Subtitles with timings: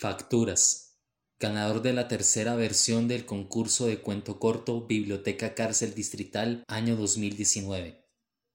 [0.00, 0.96] Facturas.
[1.40, 8.08] Ganador de la tercera versión del concurso de cuento corto Biblioteca Cárcel Distrital año 2019.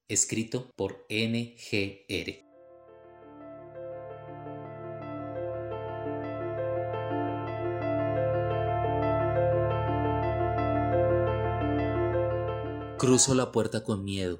[0.07, 2.45] Escrito por NGR.
[12.97, 14.39] Cruzo la puerta con miedo,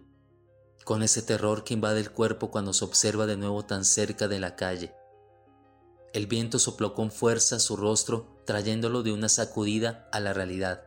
[0.85, 4.39] con ese terror que invade el cuerpo cuando se observa de nuevo tan cerca de
[4.39, 4.93] la calle.
[6.13, 10.83] El viento sopló con fuerza su rostro, trayéndolo de una sacudida a la realidad.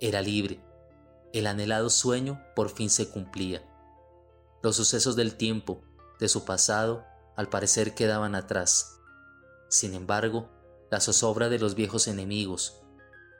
[0.00, 0.64] Era libre.
[1.34, 3.62] El anhelado sueño por fin se cumplía.
[4.62, 5.82] Los sucesos del tiempo,
[6.18, 7.04] de su pasado,
[7.36, 8.98] al parecer quedaban atrás.
[9.68, 10.48] Sin embargo,
[10.90, 12.80] la zozobra de los viejos enemigos,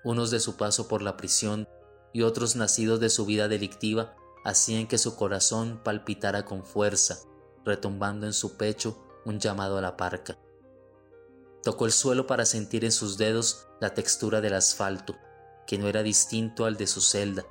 [0.05, 1.66] unos de su paso por la prisión
[2.12, 7.21] y otros nacidos de su vida delictiva hacían que su corazón palpitara con fuerza,
[7.65, 10.38] retumbando en su pecho un llamado a la parca.
[11.62, 15.16] Tocó el suelo para sentir en sus dedos la textura del asfalto,
[15.66, 17.45] que no era distinto al de su celda,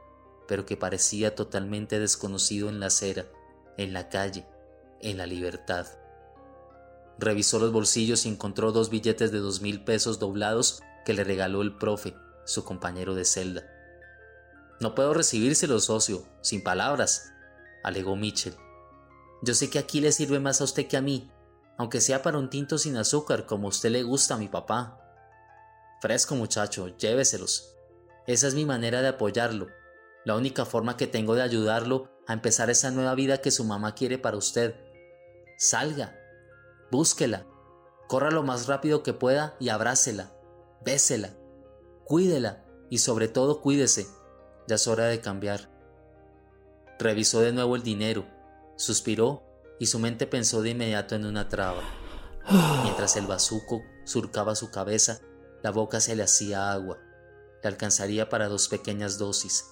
[0.48, 3.28] pero que parecía totalmente desconocido en la acera,
[3.78, 4.48] en la calle,
[5.00, 5.88] en la libertad.
[7.20, 11.62] Revisó los bolsillos y encontró dos billetes de dos mil pesos doblados que le regaló
[11.62, 13.64] el profe, su compañero de celda.
[14.80, 17.32] No puedo recibírselo, socio, sin palabras,
[17.84, 18.56] alegó Mitchell.
[19.42, 21.30] Yo sé que aquí le sirve más a usted que a mí,
[21.80, 25.00] aunque sea para un tinto sin azúcar como a usted le gusta a mi papá.
[26.02, 27.74] Fresco, muchacho, lléveselos.
[28.28, 29.68] Esa es mi manera de apoyarlo,
[30.26, 33.96] la única forma que tengo de ayudarlo a empezar esa nueva vida que su mamá
[33.96, 34.76] quiere para usted.
[35.58, 36.20] Salga,
[36.92, 37.48] búsquela,
[38.10, 40.34] corra lo más rápido que pueda y abrácela,
[40.84, 41.30] bésela,
[42.04, 44.06] cuídela y sobre todo cuídese
[44.68, 45.70] ya es hora de cambiar.
[47.00, 48.26] Revisó de nuevo el dinero,
[48.76, 49.49] suspiró
[49.80, 51.82] y su mente pensó de inmediato en una traba.
[52.84, 55.22] Mientras el bazuco surcaba su cabeza,
[55.64, 57.00] la boca se le hacía agua.
[57.64, 59.66] Le alcanzaría para dos pequeñas dosis.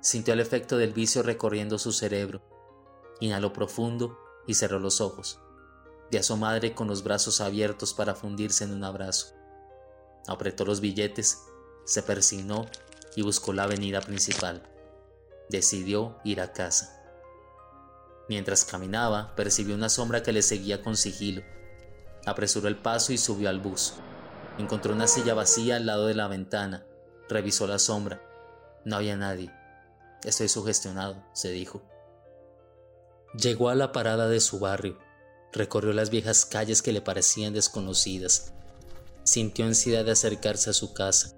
[0.00, 2.42] Sintió el efecto del vicio recorriendo su cerebro.
[3.20, 5.40] Inhaló profundo y cerró los ojos.
[6.10, 9.34] Vi a su madre con los brazos abiertos para fundirse en un abrazo.
[10.26, 11.38] Apretó los billetes,
[11.84, 12.66] se persignó
[13.16, 14.62] y buscó la avenida principal.
[15.48, 17.01] Decidió ir a casa.
[18.28, 21.42] Mientras caminaba, percibió una sombra que le seguía con sigilo.
[22.24, 23.94] Apresuró el paso y subió al bus.
[24.58, 26.84] Encontró una silla vacía al lado de la ventana.
[27.28, 28.22] Revisó la sombra.
[28.84, 29.50] No había nadie.
[30.24, 31.82] Estoy sugestionado, se dijo.
[33.34, 34.98] Llegó a la parada de su barrio.
[35.52, 38.52] Recorrió las viejas calles que le parecían desconocidas.
[39.24, 41.34] Sintió ansiedad de acercarse a su casa.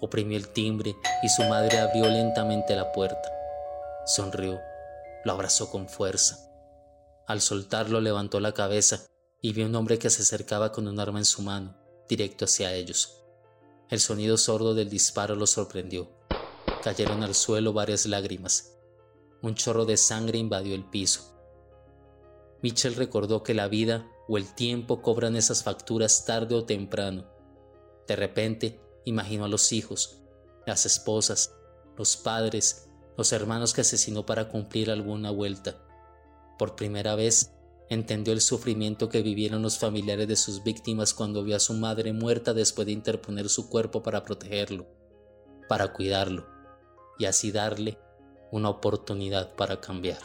[0.00, 3.30] Oprimió el timbre y su madre abrió lentamente la puerta.
[4.06, 4.58] Sonrió,
[5.24, 6.38] lo abrazó con fuerza.
[7.26, 9.06] Al soltarlo levantó la cabeza
[9.40, 11.76] y vio un hombre que se acercaba con un arma en su mano,
[12.08, 13.22] directo hacia ellos.
[13.90, 16.10] El sonido sordo del disparo lo sorprendió.
[16.82, 18.76] Cayeron al suelo varias lágrimas.
[19.42, 21.34] Un chorro de sangre invadió el piso.
[22.62, 27.30] Mitchell recordó que la vida o el tiempo cobran esas facturas tarde o temprano.
[28.06, 30.18] De repente, Imaginó a los hijos,
[30.66, 31.54] las esposas,
[31.96, 32.87] los padres,
[33.18, 35.76] los hermanos que asesinó para cumplir alguna vuelta.
[36.56, 37.52] Por primera vez
[37.90, 42.12] entendió el sufrimiento que vivieron los familiares de sus víctimas cuando vio a su madre
[42.12, 44.86] muerta después de interponer su cuerpo para protegerlo,
[45.68, 46.46] para cuidarlo
[47.18, 47.98] y así darle
[48.52, 50.20] una oportunidad para cambiar.